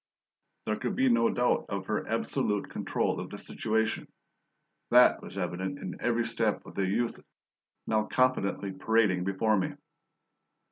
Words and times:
There 0.65 0.77
could 0.77 0.95
be 0.95 1.09
no 1.09 1.29
doubt 1.29 1.65
of 1.69 1.85
her 1.85 2.09
absolute 2.09 2.71
control 2.71 3.19
of 3.19 3.29
the 3.29 3.37
situation. 3.37 4.11
THAT 4.89 5.21
was 5.21 5.37
evident 5.37 5.77
in 5.79 5.91
the 5.91 6.01
every 6.01 6.25
step 6.25 6.65
of 6.65 6.73
the 6.73 6.87
youth 6.87 7.19
now 7.85 8.05
confidently 8.07 8.71
parading 8.71 9.25
before 9.25 9.57
me. 9.59 9.73